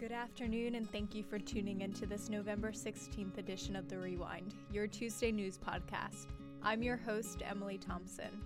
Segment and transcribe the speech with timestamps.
[0.00, 4.54] Good afternoon, and thank you for tuning into this November 16th edition of The Rewind,
[4.72, 6.28] your Tuesday news podcast.
[6.62, 8.40] I'm your host, Emily Thompson.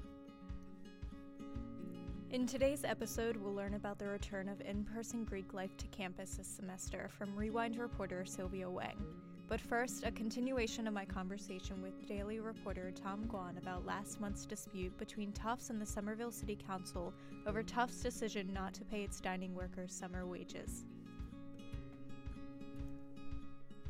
[2.32, 6.34] In today's episode, we'll learn about the return of in person Greek life to campus
[6.34, 8.96] this semester from Rewind reporter Silvia Wang.
[9.46, 14.44] But first, a continuation of my conversation with Daily reporter Tom Guan about last month's
[14.44, 17.14] dispute between Tufts and the Somerville City Council
[17.46, 20.84] over Tufts' decision not to pay its dining workers summer wages.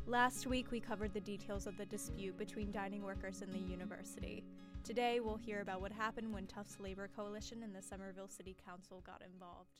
[0.07, 4.43] Last week, we covered the details of the dispute between dining workers and the university.
[4.83, 9.01] Today, we'll hear about what happened when Tufts Labor Coalition and the Somerville City Council
[9.03, 9.71] got involved.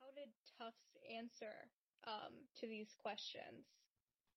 [0.00, 1.68] How did Tufts answer
[2.08, 3.66] um, to these questions?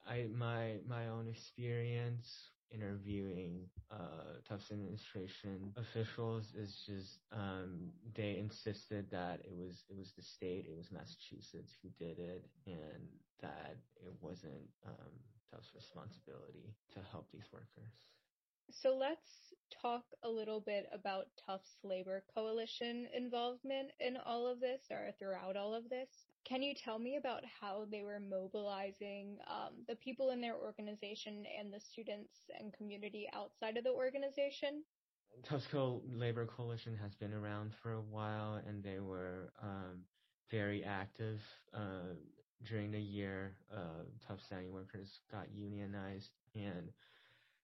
[0.07, 9.09] I my my own experience interviewing uh, Tufts administration officials is just um, they insisted
[9.11, 13.03] that it was it was the state, it was Massachusetts who did it, and
[13.41, 15.11] that it wasn't um,
[15.51, 17.93] Tufts' responsibility to help these workers.
[18.71, 24.81] So let's talk a little bit about Tufts Labor Coalition involvement in all of this
[24.89, 26.09] or throughout all of this.
[26.43, 31.45] Can you tell me about how they were mobilizing um, the people in their organization
[31.59, 34.83] and the students and community outside of the organization?
[35.43, 40.03] Tufts Co- Labor Coalition has been around for a while, and they were um,
[40.49, 41.39] very active
[41.73, 42.15] uh,
[42.67, 43.55] during the year.
[43.73, 46.91] Uh, Tufts dining workers got unionized, and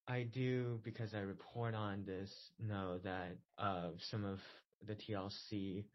[0.08, 4.39] I do because I report on this know that uh, some of
[4.86, 5.86] the TLC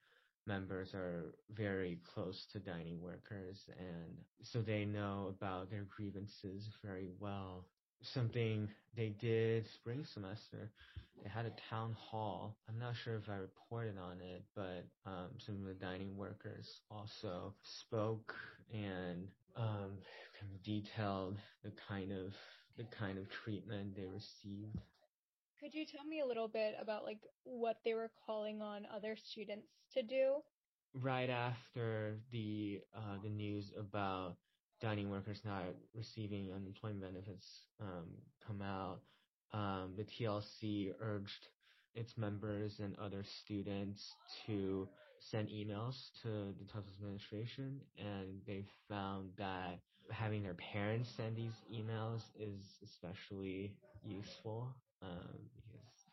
[0.46, 7.10] members are very close to dining workers and so they know about their grievances very
[7.20, 7.66] well.
[8.02, 10.70] Something they did spring semester,
[11.22, 12.56] they had a town hall.
[12.68, 16.80] I'm not sure if I reported on it, but um, some of the dining workers
[16.90, 18.34] also spoke
[18.72, 19.98] and um,
[20.64, 22.32] detailed the kind of
[22.76, 24.78] the kind of treatment they received.
[25.62, 29.16] Could you tell me a little bit about like what they were calling on other
[29.30, 30.42] students to do?
[30.92, 34.34] Right after the uh, the news about
[34.80, 35.62] dining workers not
[35.94, 37.46] receiving unemployment benefits
[37.80, 38.08] um,
[38.44, 39.02] come out,
[39.52, 41.46] um, the TLC urged
[41.94, 44.02] its members and other students
[44.44, 44.88] to
[45.20, 49.78] send emails to the Tufts administration, and they found that
[50.10, 56.08] having their parents send these emails is especially useful um, because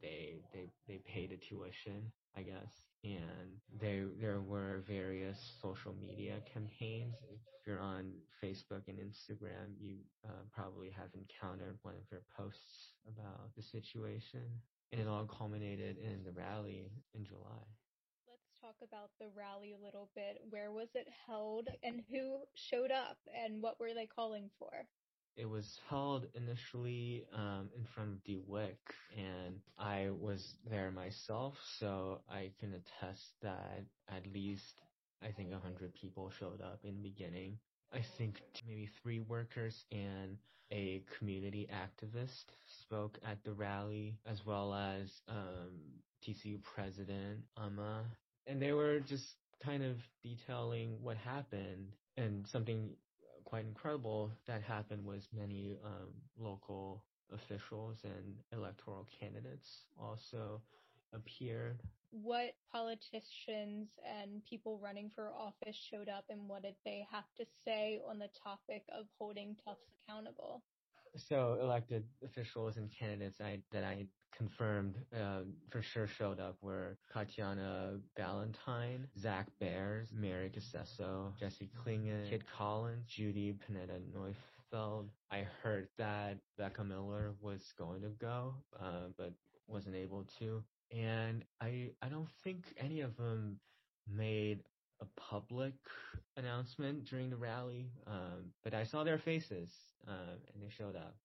[0.00, 2.72] they they they pay the tuition, I guess,
[3.04, 7.16] and there there were various social media campaigns.
[7.30, 8.12] If you're on
[8.42, 14.44] Facebook and Instagram, you uh, probably have encountered one of their posts about the situation,
[14.92, 17.64] and it all culminated in the rally in July
[18.28, 20.38] Let's talk about the rally a little bit.
[20.50, 24.86] Where was it held and who showed up and what were they calling for?
[25.36, 28.78] It was held initially um, in front of DeWick,
[29.16, 34.80] and I was there myself, so I can attest that at least
[35.22, 37.58] I think a hundred people showed up in the beginning.
[37.92, 40.38] I think maybe three workers and
[40.72, 45.70] a community activist spoke at the rally, as well as um,
[46.26, 48.04] TCU president Amma
[48.46, 49.26] and they were just
[49.62, 52.90] kind of detailing what happened and something
[53.46, 57.02] quite incredible that happened was many um, local
[57.32, 60.60] officials and electoral candidates also
[61.14, 61.80] appeared.
[62.10, 67.44] What politicians and people running for office showed up and what did they have to
[67.64, 70.62] say on the topic of holding Tufts accountable?
[71.16, 74.06] So elected officials and candidates I, that I
[74.36, 75.40] confirmed uh,
[75.70, 83.06] for sure showed up were Katjana Ballantyne, Zach Bears, Mary Cassesso, Jesse Clingan, Kit Collins,
[83.06, 85.08] Judy Pineda Neufeld.
[85.30, 89.32] I heard that Becca Miller was going to go, uh, but
[89.68, 90.62] wasn't able to.
[90.94, 93.58] And I I don't think any of them
[94.08, 94.62] made
[95.00, 95.74] a public
[96.36, 99.70] announcement during the rally, um, but I saw their faces
[100.06, 101.16] um, and they showed up.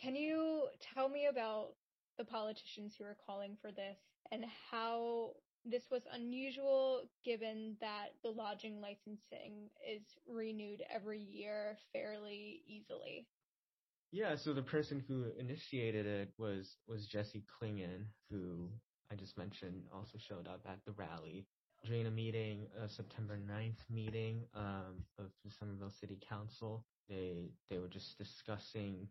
[0.00, 1.74] Can you tell me about
[2.18, 3.98] the politicians who are calling for this
[4.30, 5.30] and how
[5.64, 13.26] this was unusual given that the lodging licensing is renewed every year fairly easily?
[14.12, 18.68] Yeah, so the person who initiated it was was Jesse Clingan, who
[19.10, 21.46] I just mentioned also showed up at the rally
[21.84, 26.84] during a meeting, a September 9th meeting um, of the Somerville City Council.
[27.08, 29.08] They they were just discussing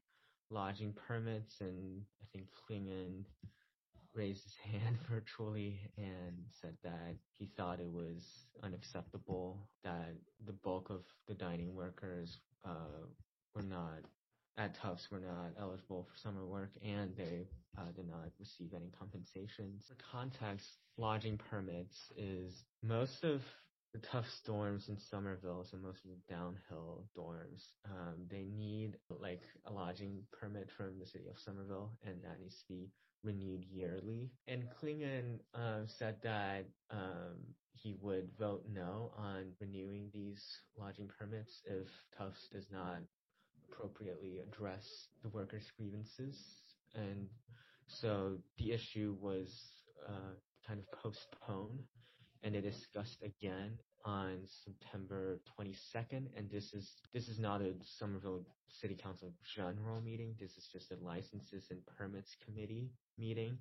[0.49, 3.25] lodging permits, and I think Clingan
[4.13, 10.15] raised his hand virtually and said that he thought it was unacceptable that
[10.45, 13.05] the bulk of the dining workers uh,
[13.55, 14.01] were not
[14.57, 17.47] at Tufts were not eligible for summer work and they
[17.77, 19.83] uh, did not receive any compensations.
[19.87, 20.65] For context,
[20.97, 23.41] lodging permits is most of
[23.93, 29.43] the Tufts dorms in Somerville, so most of the downhill dorms, um, they need like
[29.67, 32.89] a lodging permit from the city of Somerville, and that needs to be
[33.23, 34.31] renewed yearly.
[34.47, 37.37] And Clingan uh, said that um,
[37.73, 40.43] he would vote no on renewing these
[40.77, 42.99] lodging permits if Tufts does not
[43.73, 44.85] appropriately address
[45.21, 46.37] the workers' grievances.
[46.95, 47.27] And
[47.87, 49.49] so the issue was
[50.07, 50.35] uh,
[50.67, 51.79] kind of postponed
[52.43, 56.27] and it discussed again on September 22nd.
[56.35, 58.45] And this is this is not a Somerville
[58.81, 60.35] City Council general meeting.
[60.39, 63.57] This is just a licenses and permits committee meeting.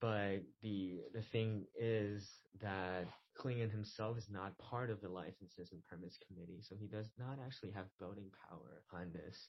[0.00, 2.30] But the the thing is
[2.60, 3.06] that
[3.36, 7.38] Clingan himself is not part of the licenses and permits committee, so he does not
[7.44, 9.48] actually have voting power on this.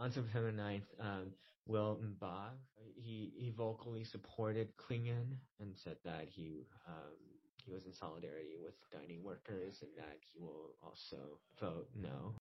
[0.00, 1.32] On September 9th, um,
[1.66, 2.50] Will Mbah,
[2.96, 7.16] he, he vocally supported Clingan and said that he um,
[7.64, 12.34] he was in solidarity with dining workers and that he will also vote no.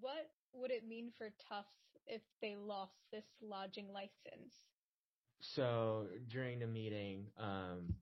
[0.00, 4.54] What would it mean for Tufts if they lost this lodging license?
[5.40, 7.94] So during the meeting, um,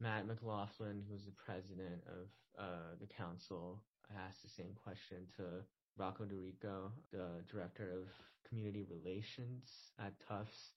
[0.00, 3.82] Matt McLaughlin, who's the president of uh, the council,
[4.26, 5.64] asked the same question to
[5.96, 8.08] Rocco DiRico, the director of
[8.48, 10.72] community relations at Tufts.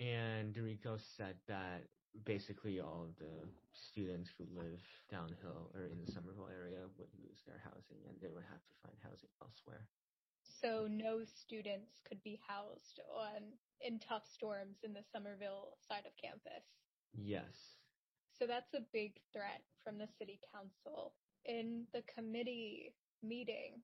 [0.00, 1.84] And DiRico said that
[2.24, 7.42] basically all of the students who live downhill or in the Somerville area would lose
[7.46, 9.86] their housing and they would have to find housing elsewhere.
[10.60, 13.42] So no students could be housed on
[13.80, 16.64] in Tufts dorms in the Somerville side of campus.
[17.12, 17.76] Yes.
[18.38, 21.14] So that's a big threat from the city council.
[21.44, 23.82] In the committee meeting,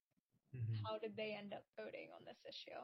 [0.56, 0.84] mm-hmm.
[0.84, 2.80] how did they end up voting on this issue?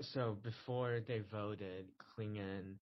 [0.00, 2.76] So before they voted, Clingan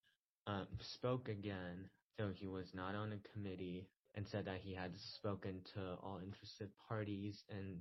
[0.46, 4.98] um, spoke again, though he was not on a committee, and said that he had
[4.98, 7.78] spoken to all interested parties, and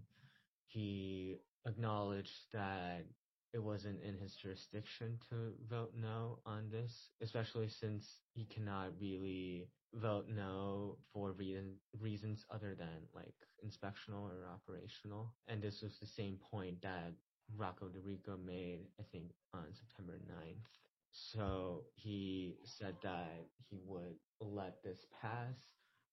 [0.67, 3.05] he acknowledged that
[3.53, 9.67] it wasn't in his jurisdiction to vote no on this, especially since he cannot really
[9.95, 13.35] vote no for reason, reasons other than like
[13.65, 15.33] inspectional or operational.
[15.47, 17.11] And this was the same point that
[17.57, 20.69] Rocco DiRico made, I think, on September 9th.
[21.11, 25.55] So he said that he would let this pass,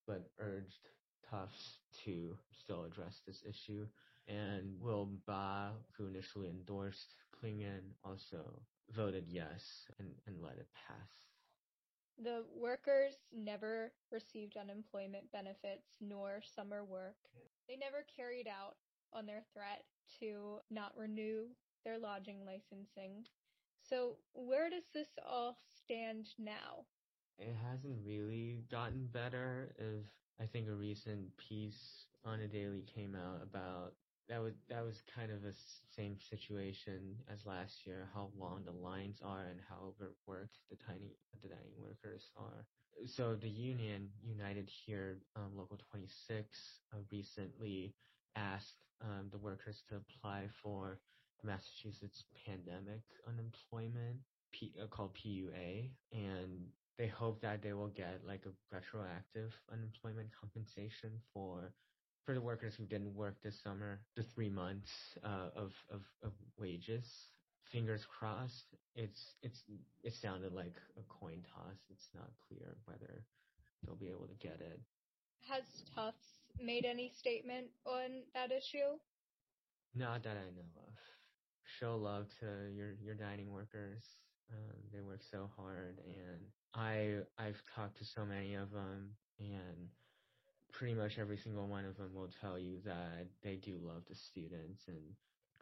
[0.06, 0.88] but urged
[1.30, 3.86] Tufts to still address this issue.
[4.28, 8.60] And Will Mbah, who initially endorsed Clingan, also
[8.94, 11.08] voted yes and, and let it pass.
[12.22, 17.16] The workers never received unemployment benefits nor summer work.
[17.69, 18.76] They never carried out
[19.12, 19.84] on their threat
[20.20, 21.44] to not renew
[21.84, 23.25] their lodging licensing.
[23.88, 26.84] So, where does this all stand now?
[27.38, 29.72] It hasn't really gotten better.
[29.78, 30.04] If
[30.40, 33.94] I think a recent piece on a daily came out about
[34.28, 35.52] that was that was kind of a
[35.96, 38.08] same situation as last year.
[38.14, 42.66] How long the lines are and how overworked the tiny the dining workers are.
[43.06, 47.94] So the union, UNITE HERE, um, Local 26, uh, recently
[48.37, 50.99] asked um, the workers to apply for
[51.44, 54.18] Massachusetts pandemic unemployment,
[54.52, 56.66] P, uh, called PUA, and
[56.99, 61.73] they hope that they will get like a retroactive unemployment compensation for
[62.28, 64.90] for the workers who didn't work this summer, the three months
[65.25, 67.08] uh, of, of of wages.
[67.73, 68.75] Fingers crossed.
[68.94, 69.62] It's it's
[70.04, 71.78] it sounded like a coin toss.
[71.88, 73.25] It's not clear whether
[73.82, 74.78] they'll be able to get it.
[75.49, 76.28] Has Tufts
[76.61, 79.00] made any statement on that issue?
[79.94, 80.92] Not that I know of
[81.80, 84.02] show love to your your dining workers.
[84.52, 86.40] Um, they work so hard, and
[86.75, 89.88] I I've talked to so many of them, and
[90.72, 94.14] pretty much every single one of them will tell you that they do love the
[94.14, 94.82] students.
[94.88, 95.14] And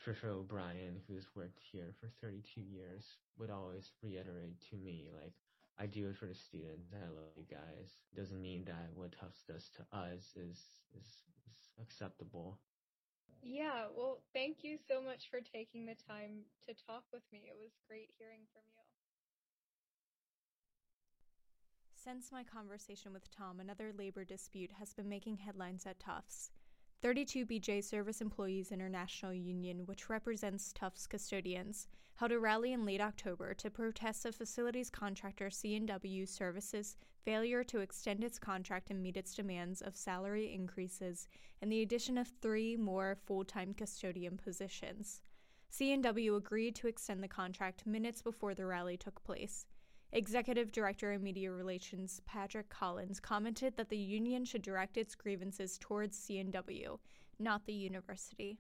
[0.05, 3.05] Trisha O'Brien, who's worked here for 32 years,
[3.39, 5.33] would always reiterate to me like.
[5.79, 6.89] I do it for the students.
[6.95, 7.93] I love you guys.
[8.17, 10.59] Doesn't mean that what Tufts does to us is,
[10.97, 12.59] is, is acceptable.
[13.43, 17.45] Yeah, well, thank you so much for taking the time to talk with me.
[17.47, 18.76] It was great hearing from you.
[22.07, 26.53] Since my conversation with Tom, another labor dispute has been making headlines at Tufts.
[27.03, 33.01] 32 BJ Service Employees International Union, which represents Tufts custodians, held a rally in late
[33.01, 39.17] October to protest the facilities contractor C&W Services' failure to extend its contract and meet
[39.17, 41.27] its demands of salary increases
[41.61, 45.23] and the addition of three more full-time custodian positions.
[45.71, 49.67] C&W agreed to extend the contract minutes before the rally took place.
[50.13, 55.77] Executive Director of Media Relations Patrick Collins commented that the union should direct its grievances
[55.79, 56.99] towards C&W,
[57.39, 58.59] not the university.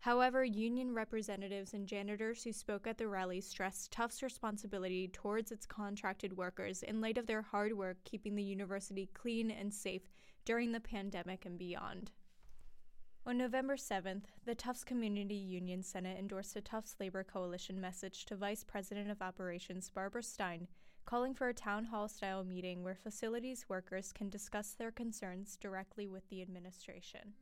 [0.00, 5.64] However, union representatives and janitors who spoke at the rally stressed Tufts' responsibility towards its
[5.64, 10.10] contracted workers in light of their hard work keeping the university clean and safe
[10.44, 12.10] during the pandemic and beyond.
[13.26, 18.36] On November 7th, the Tufts Community Union Senate endorsed a Tufts Labor Coalition message to
[18.36, 20.68] Vice President of Operations Barbara Stein,
[21.06, 26.06] calling for a town hall style meeting where facilities workers can discuss their concerns directly
[26.06, 27.32] with the administration.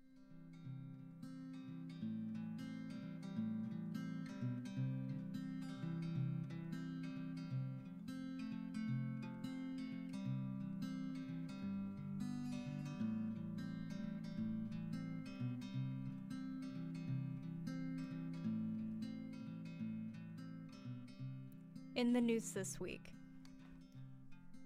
[22.12, 23.14] In the news this week,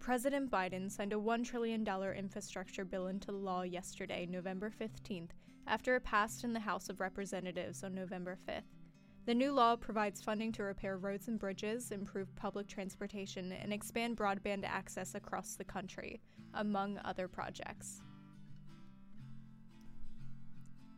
[0.01, 5.31] President Biden signed a $1 trillion infrastructure bill into law yesterday, November 15th,
[5.69, 8.75] after it passed in the House of Representatives on November 5th.
[9.27, 14.17] The new law provides funding to repair roads and bridges, improve public transportation, and expand
[14.17, 16.21] broadband access across the country,
[16.55, 18.03] among other projects.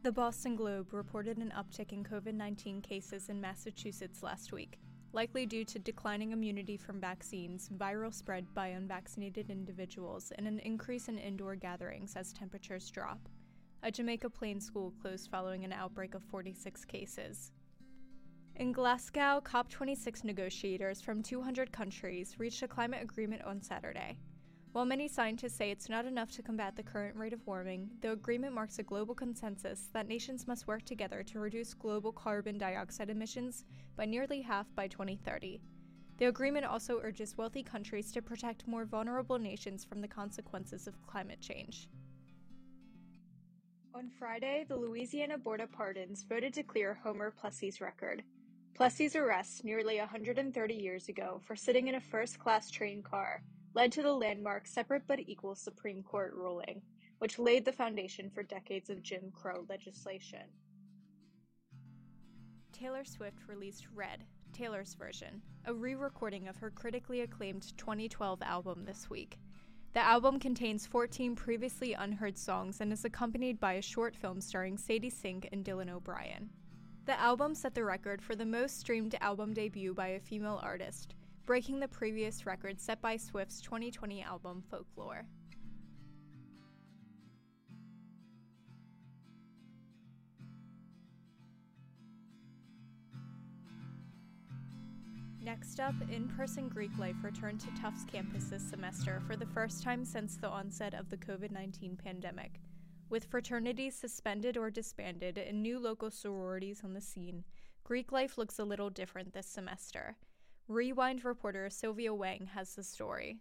[0.03, 4.79] The Boston Globe reported an uptick in COVID 19 cases in Massachusetts last week
[5.13, 11.09] likely due to declining immunity from vaccines, viral spread by unvaccinated individuals, and an increase
[11.09, 13.19] in indoor gatherings as temperatures drop.
[13.83, 17.53] A Jamaica Plain school closed following an outbreak of 46 cases.
[18.57, 24.19] In Glasgow, COP26 negotiators from 200 countries reached a climate agreement on Saturday.
[24.73, 28.13] While many scientists say it's not enough to combat the current rate of warming, the
[28.13, 33.09] agreement marks a global consensus that nations must work together to reduce global carbon dioxide
[33.09, 33.65] emissions
[33.97, 35.63] by nearly half by 2030.
[36.19, 41.01] The agreement also urges wealthy countries to protect more vulnerable nations from the consequences of
[41.07, 41.89] climate change.
[43.95, 48.23] On Friday, the Louisiana Board of Pardons voted to clear Homer Plessy's record.
[48.79, 53.43] Plessy's arrest nearly 130 years ago for sitting in a first class train car
[53.75, 56.83] led to the landmark separate but equal Supreme Court ruling,
[57.19, 60.47] which laid the foundation for decades of Jim Crow legislation.
[62.73, 68.85] Taylor Swift released Red, Taylor's version, a re recording of her critically acclaimed 2012 album
[68.85, 69.39] this week.
[69.95, 74.79] The album contains 14 previously unheard songs and is accompanied by a short film starring
[74.79, 76.51] Sadie Sink and Dylan O'Brien.
[77.07, 81.15] The album set the record for the most streamed album debut by a female artist,
[81.49, 85.25] breaking the previous record set by Swift's 2020 album Folklore.
[95.41, 99.83] Next up, in person Greek life returned to Tufts campus this semester for the first
[99.83, 102.61] time since the onset of the COVID 19 pandemic.
[103.09, 107.43] With fraternities suspended or disbanded and new local sororities on the scene,
[107.85, 110.19] Greek life looks a little different this semester.
[110.69, 113.39] Rewind reporter Silvia Wang has the story.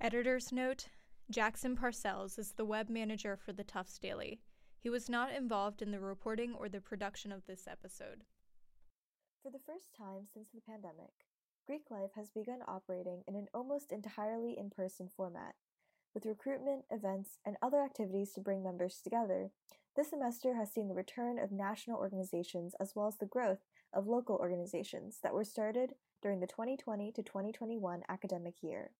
[0.00, 0.86] Editor's note
[1.28, 4.38] Jackson Parcells is the web manager for the Tufts Daily.
[4.78, 8.22] He was not involved in the reporting or the production of this episode.
[9.42, 11.10] For the first time since the pandemic,
[11.66, 15.56] Greek Life has begun operating in an almost entirely in person format.
[16.14, 19.50] With recruitment, events, and other activities to bring members together,
[19.94, 23.60] this semester has seen the return of national organizations as well as the growth
[23.92, 25.90] of local organizations that were started
[26.22, 28.90] during the 2020 to 2021 academic year.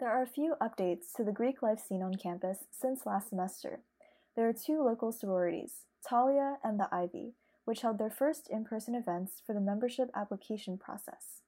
[0.00, 3.80] There are a few updates to the Greek life scene on campus since last semester.
[4.34, 7.34] There are two local sororities, Talia and the Ivy,
[7.64, 11.42] which held their first in person events for the membership application process.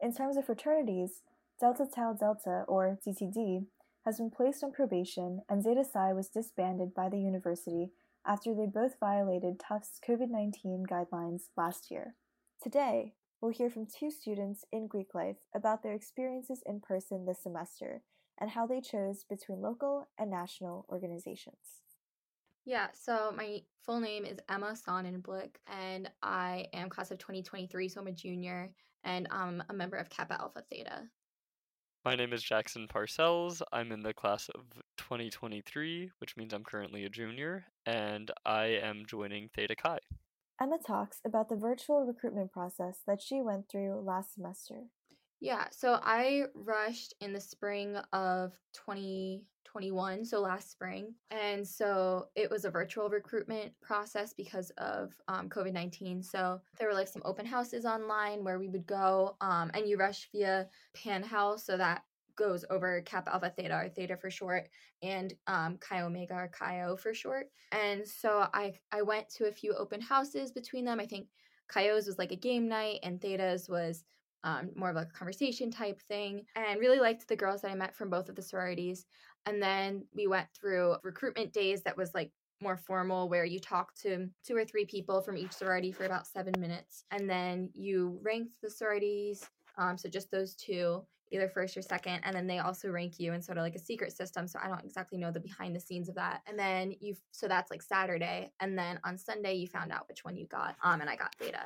[0.00, 1.22] In terms of fraternities,
[1.60, 3.64] Delta Tau Delta, or DTD,
[4.04, 7.90] has been placed on probation, and Zeta Psi was disbanded by the university
[8.26, 12.14] after they both violated Tufts COVID 19 guidelines last year.
[12.62, 17.42] Today, we'll hear from two students in Greek life about their experiences in person this
[17.42, 18.02] semester
[18.40, 21.82] and how they chose between local and national organizations.
[22.64, 28.00] Yeah, so my full name is Emma Sonnenblick, and I am class of 2023, so
[28.00, 28.72] I'm a junior,
[29.04, 31.02] and I'm a member of Kappa Alpha Theta.
[32.04, 33.62] My name is Jackson Parcells.
[33.72, 34.64] I'm in the class of
[34.98, 40.00] 2023, which means I'm currently a junior, and I am joining Theta Chi.
[40.60, 44.82] Emma talks about the virtual recruitment process that she went through last semester.
[45.40, 48.52] Yeah, so I rushed in the spring of
[49.74, 51.14] 2021, so last spring.
[51.30, 56.22] And so it was a virtual recruitment process because of um, COVID 19.
[56.22, 59.96] So there were like some open houses online where we would go, um, and you
[59.96, 61.66] rush via Pan House.
[61.66, 62.02] So that
[62.36, 64.68] goes over Kappa Alpha Theta or Theta for short,
[65.02, 67.46] and um, Chi Omega or Chi O for short.
[67.72, 71.00] And so I I went to a few open houses between them.
[71.00, 71.26] I think
[71.68, 74.04] Chi O's was like a game night, and Theta's was
[74.44, 77.96] um, more of a conversation type thing, and really liked the girls that I met
[77.96, 79.06] from both of the sororities.
[79.46, 82.30] And then we went through recruitment days that was like
[82.62, 86.26] more formal where you talk to two or three people from each sorority for about
[86.26, 91.76] seven minutes and then you ranked the sororities um, so just those two either first
[91.76, 94.46] or second and then they also rank you in sort of like a secret system
[94.46, 97.48] so i don't exactly know the behind the scenes of that and then you so
[97.48, 101.00] that's like saturday and then on sunday you found out which one you got um
[101.00, 101.64] and i got theta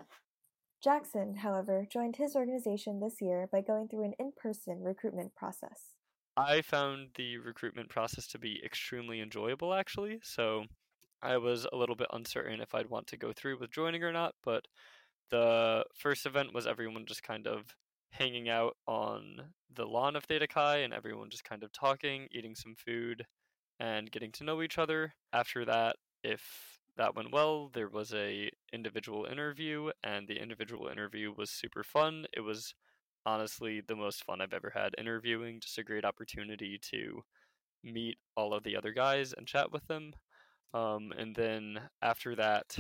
[0.83, 5.95] Jackson, however, joined his organization this year by going through an in person recruitment process.
[6.37, 10.21] I found the recruitment process to be extremely enjoyable, actually.
[10.23, 10.67] So
[11.21, 14.13] I was a little bit uncertain if I'd want to go through with joining or
[14.13, 14.67] not, but
[15.31, 17.65] the first event was everyone just kind of
[18.11, 22.55] hanging out on the lawn of Theta Chi and everyone just kind of talking, eating
[22.55, 23.25] some food,
[23.81, 25.13] and getting to know each other.
[25.33, 27.71] After that, if that went well.
[27.73, 32.26] There was a individual interview, and the individual interview was super fun.
[32.37, 32.75] It was
[33.25, 35.61] honestly the most fun I've ever had interviewing.
[35.61, 37.23] Just a great opportunity to
[37.85, 40.12] meet all of the other guys and chat with them.
[40.75, 42.76] Um, and then after that,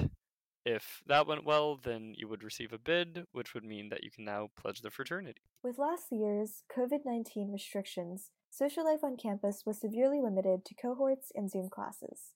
[0.66, 4.10] if that went well, then you would receive a bid, which would mean that you
[4.10, 5.40] can now pledge the fraternity.
[5.62, 11.32] With last year's COVID 19 restrictions, social life on campus was severely limited to cohorts
[11.34, 12.32] and Zoom classes.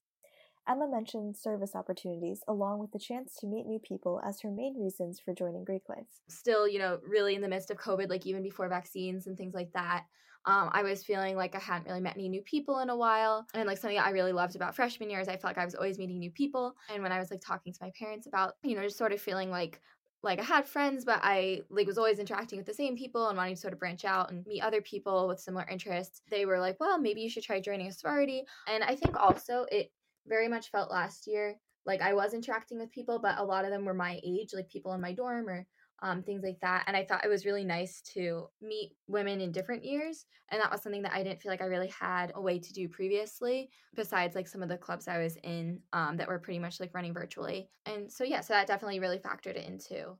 [0.68, 4.78] Emma mentioned service opportunities along with the chance to meet new people as her main
[4.78, 6.06] reasons for joining Greek life.
[6.28, 9.54] Still, you know, really in the midst of COVID, like even before vaccines and things
[9.54, 10.06] like that,
[10.44, 13.46] um, I was feeling like I hadn't really met any new people in a while.
[13.54, 15.98] And like something I really loved about freshman years, I felt like I was always
[15.98, 16.74] meeting new people.
[16.88, 19.20] And when I was like talking to my parents about, you know, just sort of
[19.20, 19.80] feeling like
[20.24, 23.36] like I had friends, but I like was always interacting with the same people and
[23.36, 26.22] wanting to sort of branch out and meet other people with similar interests.
[26.30, 29.66] They were like, "Well, maybe you should try joining a sorority." And I think also
[29.72, 29.90] it
[30.26, 33.70] very much felt last year like I was interacting with people, but a lot of
[33.70, 35.66] them were my age, like people in my dorm or
[36.02, 36.84] um, things like that.
[36.86, 40.26] And I thought it was really nice to meet women in different years.
[40.50, 42.72] And that was something that I didn't feel like I really had a way to
[42.72, 46.58] do previously, besides like some of the clubs I was in um, that were pretty
[46.58, 47.68] much like running virtually.
[47.86, 50.16] And so, yeah, so that definitely really factored it into.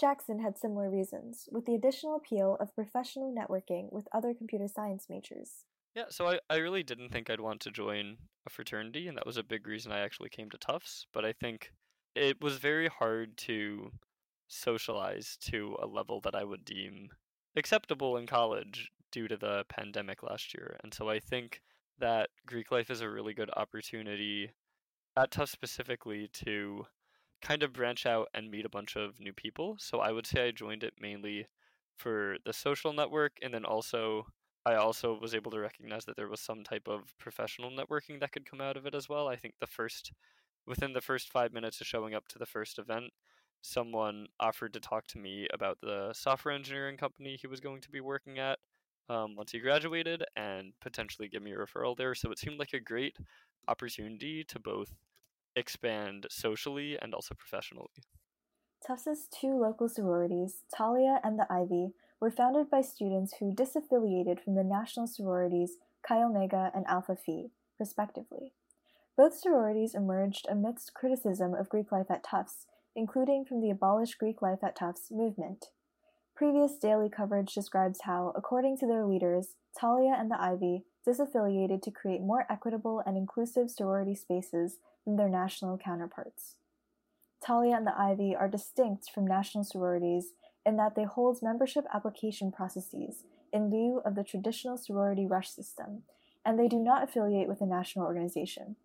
[0.00, 5.06] Jackson had similar reasons, with the additional appeal of professional networking with other computer science
[5.08, 5.64] majors.
[5.94, 9.26] Yeah, so I, I really didn't think I'd want to join a fraternity, and that
[9.26, 11.06] was a big reason I actually came to Tufts.
[11.12, 11.72] But I think
[12.14, 13.92] it was very hard to
[14.48, 17.10] socialize to a level that I would deem
[17.56, 20.78] acceptable in college due to the pandemic last year.
[20.82, 21.60] And so I think
[21.98, 24.52] that Greek life is a really good opportunity
[25.16, 26.86] at Tufts specifically to
[27.42, 29.76] kind of branch out and meet a bunch of new people.
[29.78, 31.46] So I would say I joined it mainly
[31.96, 34.26] for the social network and then also
[34.64, 38.32] I also was able to recognize that there was some type of professional networking that
[38.32, 39.28] could come out of it as well.
[39.28, 40.12] I think the first,
[40.66, 43.12] within the first five minutes of showing up to the first event,
[43.60, 47.90] someone offered to talk to me about the software engineering company he was going to
[47.90, 48.58] be working at
[49.08, 52.14] um, once he graduated and potentially give me a referral there.
[52.14, 53.16] So it seemed like a great
[53.68, 54.92] opportunity to both
[55.56, 57.88] expand socially and also professionally.
[58.86, 61.92] Tufts' two local sororities, Talia and the Ivy,
[62.22, 67.46] were founded by students who disaffiliated from the national sororities Chi Omega and Alpha Phi,
[67.80, 68.52] respectively.
[69.16, 74.40] Both sororities emerged amidst criticism of Greek life at Tufts, including from the Abolish Greek
[74.40, 75.70] Life at Tufts movement.
[76.36, 81.90] Previous daily coverage describes how, according to their leaders, Talia and the Ivy disaffiliated to
[81.90, 86.54] create more equitable and inclusive sorority spaces than their national counterparts.
[87.44, 92.52] Talia and the Ivy are distinct from national sororities in that they hold membership application
[92.52, 96.02] processes in lieu of the traditional sorority rush system,
[96.44, 98.76] and they do not affiliate with a national organization.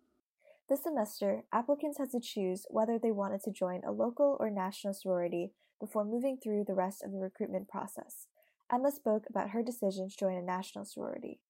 [0.68, 4.92] This semester, applicants had to choose whether they wanted to join a local or national
[4.92, 8.26] sorority before moving through the rest of the recruitment process.
[8.70, 11.40] Emma spoke about her decision to join a national sorority.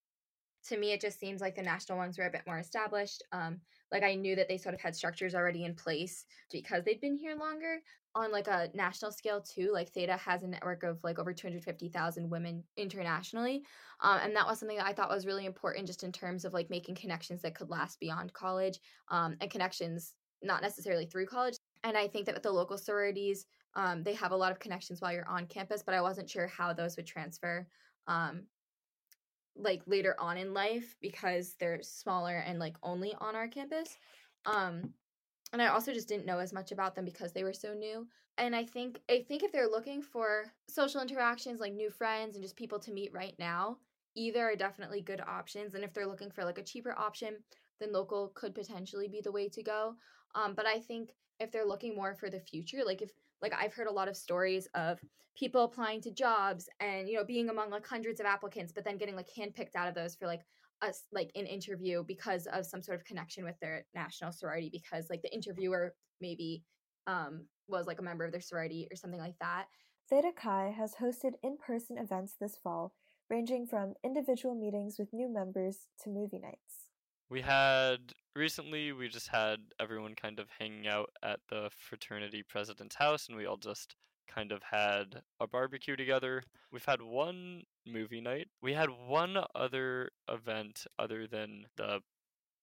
[0.67, 3.23] To me, it just seems like the national ones were a bit more established.
[3.31, 7.01] Um, like I knew that they sort of had structures already in place because they'd
[7.01, 7.79] been here longer.
[8.15, 12.27] On like a national scale too, like Theta has a network of like over 250,000
[12.27, 13.63] women internationally,
[14.01, 16.51] um, and that was something that I thought was really important, just in terms of
[16.51, 21.55] like making connections that could last beyond college, um, and connections not necessarily through college.
[21.83, 23.45] And I think that with the local sororities,
[23.75, 26.47] um, they have a lot of connections while you're on campus, but I wasn't sure
[26.47, 27.67] how those would transfer
[28.07, 28.43] um,
[29.59, 33.97] like later on in life because they're smaller and like only on our campus.
[34.45, 34.93] Um
[35.51, 38.07] and I also just didn't know as much about them because they were so new.
[38.37, 42.43] And I think I think if they're looking for social interactions like new friends and
[42.43, 43.77] just people to meet right now,
[44.15, 47.37] either are definitely good options and if they're looking for like a cheaper option,
[47.79, 49.95] then local could potentially be the way to go.
[50.35, 53.73] Um but I think if they're looking more for the future, like if like I've
[53.73, 54.99] heard a lot of stories of
[55.37, 58.97] people applying to jobs and you know being among like hundreds of applicants but then
[58.97, 60.41] getting like handpicked out of those for like
[60.81, 65.09] us like an interview because of some sort of connection with their national sorority because
[65.09, 66.63] like the interviewer maybe
[67.07, 69.65] um was like a member of their sorority or something like that.
[70.09, 72.93] Theta chi has hosted in-person events this fall
[73.29, 76.88] ranging from individual meetings with new members to movie nights
[77.29, 77.97] we had
[78.35, 83.37] recently we just had everyone kind of hanging out at the fraternity president's house and
[83.37, 83.95] we all just
[84.33, 86.43] kind of had a barbecue together.
[86.71, 88.47] We've had one movie night.
[88.61, 91.99] We had one other event other than the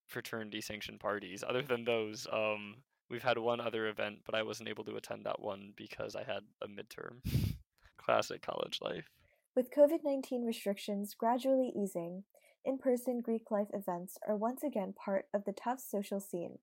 [0.06, 1.42] fraternity sanctioned parties.
[1.46, 2.76] Other than those, um,
[3.10, 6.22] we've had one other event, but I wasn't able to attend that one because I
[6.22, 7.18] had a midterm.
[7.98, 9.10] Classic college life.
[9.56, 12.24] With COVID 19 restrictions gradually easing,
[12.66, 16.58] in person Greek life events are once again part of the Tufts social scene.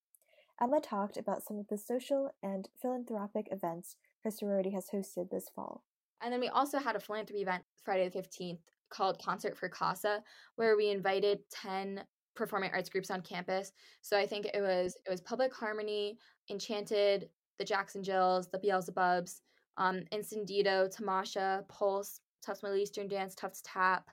[0.61, 5.49] Emma talked about some of the social and philanthropic events her sorority has hosted this
[5.55, 5.83] fall.
[6.21, 10.23] And then we also had a philanthropy event Friday the 15th called Concert for CASA,
[10.55, 12.03] where we invited 10
[12.35, 13.71] performing arts groups on campus.
[14.01, 16.17] So I think it was it was Public Harmony,
[16.49, 19.41] Enchanted, the Jackson Jills, the Beelzebubs,
[19.77, 24.09] um, Incendido, Tamasha, Pulse, Tufts Middle Eastern Dance, Tufts Tap,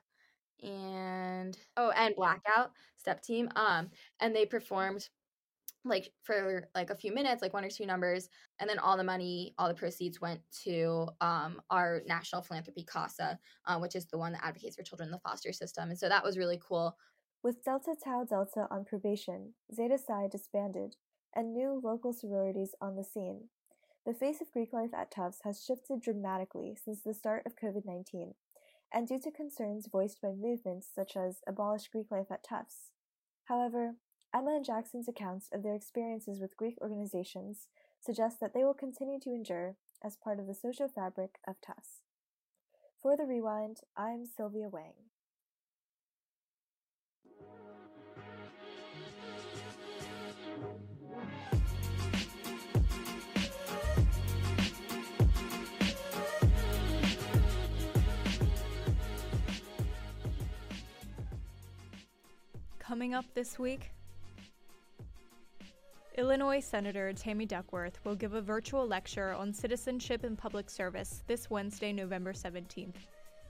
[0.61, 3.49] and oh, and Blackout Step Team.
[3.55, 5.07] Um, and they performed
[5.83, 9.03] like for like a few minutes like one or two numbers and then all the
[9.03, 14.17] money all the proceeds went to um, our national philanthropy casa uh, which is the
[14.17, 16.95] one that advocates for children in the foster system and so that was really cool
[17.43, 20.95] with delta tau delta on probation zeta psi disbanded
[21.35, 23.49] and new local sororities on the scene
[24.05, 28.33] the face of greek life at tufts has shifted dramatically since the start of covid-19
[28.93, 32.91] and due to concerns voiced by movements such as abolish greek life at tufts
[33.45, 33.95] however
[34.33, 37.67] Emma and Jackson's accounts of their experiences with Greek organizations
[37.99, 42.01] suggest that they will continue to endure as part of the social fabric of Tufts.
[43.01, 45.10] For the Rewind, I'm Silvia Wang.
[62.91, 63.89] Coming up this week,
[66.17, 71.49] Illinois Senator Tammy Duckworth will give a virtual lecture on citizenship and public service this
[71.49, 72.95] Wednesday, November 17th.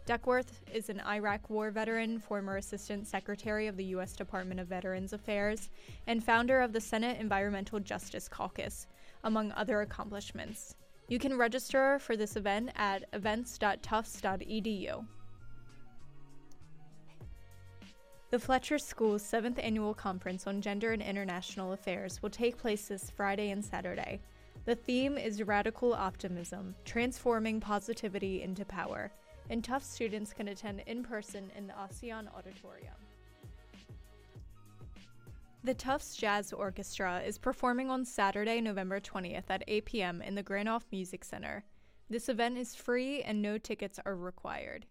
[0.05, 4.15] Duckworth is an Iraq War veteran, former Assistant Secretary of the U.S.
[4.15, 5.71] Department of Veterans Affairs,
[6.05, 8.85] and founder of the Senate Environmental Justice Caucus,
[9.23, 10.75] among other accomplishments.
[11.07, 15.03] You can register for this event at events.tufts.edu.
[18.31, 23.09] The Fletcher School's seventh annual conference on gender and international affairs will take place this
[23.09, 24.21] Friday and Saturday.
[24.63, 29.11] The theme is Radical Optimism Transforming Positivity into Power,
[29.49, 32.95] and Tufts students can attend in person in the ASEAN Auditorium.
[35.65, 40.21] The Tufts Jazz Orchestra is performing on Saturday, November 20th at 8 p.m.
[40.21, 41.65] in the Granoff Music Center.
[42.09, 44.85] This event is free and no tickets are required.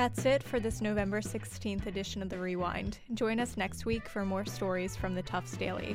[0.00, 2.96] That's it for this November 16th edition of The Rewind.
[3.12, 5.94] Join us next week for more stories from the Tufts Daily.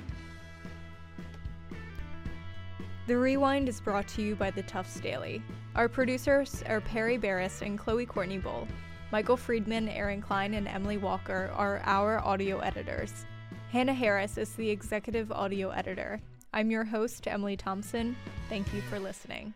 [3.08, 5.42] The Rewind is brought to you by the Tufts Daily.
[5.74, 8.68] Our producers are Perry Barris and Chloe Courtney Bull.
[9.12, 13.26] Michael Friedman, Aaron Klein, and Emily Walker are our audio editors.
[13.72, 16.22] Hannah Harris is the executive audio editor.
[16.54, 18.16] I'm your host, Emily Thompson.
[18.50, 19.56] Thank you for listening.